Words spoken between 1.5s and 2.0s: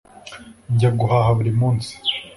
munsi